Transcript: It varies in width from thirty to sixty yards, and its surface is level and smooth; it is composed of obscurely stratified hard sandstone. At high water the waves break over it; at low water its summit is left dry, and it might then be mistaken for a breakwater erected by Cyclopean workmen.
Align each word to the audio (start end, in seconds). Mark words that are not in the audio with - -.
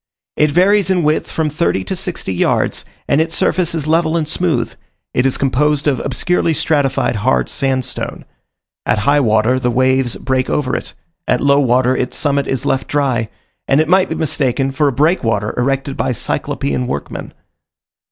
It 0.35 0.49
varies 0.49 0.89
in 0.89 1.03
width 1.03 1.29
from 1.29 1.51
thirty 1.51 1.83
to 1.83 1.95
sixty 1.95 2.33
yards, 2.33 2.85
and 3.07 3.21
its 3.21 3.35
surface 3.35 3.75
is 3.75 3.85
level 3.85 4.17
and 4.17 4.27
smooth; 4.27 4.73
it 5.13 5.27
is 5.27 5.37
composed 5.37 5.85
of 5.87 5.99
obscurely 5.99 6.55
stratified 6.55 7.17
hard 7.17 7.49
sandstone. 7.49 8.25
At 8.83 8.97
high 9.05 9.19
water 9.19 9.59
the 9.59 9.69
waves 9.69 10.15
break 10.15 10.49
over 10.49 10.75
it; 10.75 10.95
at 11.27 11.39
low 11.39 11.59
water 11.59 11.95
its 11.95 12.17
summit 12.17 12.47
is 12.47 12.65
left 12.65 12.87
dry, 12.87 13.29
and 13.67 13.79
it 13.79 13.87
might 13.87 14.09
then 14.09 14.17
be 14.17 14.21
mistaken 14.21 14.71
for 14.71 14.87
a 14.87 14.91
breakwater 14.91 15.53
erected 15.55 15.95
by 15.95 16.13
Cyclopean 16.13 16.87
workmen. 16.87 17.31